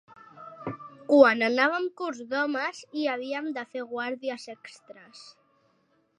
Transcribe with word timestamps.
Quan 1.11 1.43
anàvem 1.47 1.85
curts 2.01 2.23
d'homes 2.31 2.81
i 3.03 3.07
havíem 3.13 3.53
de 3.59 3.67
fer 3.75 3.87
guàrdies 3.95 4.51
extres; 4.57 5.25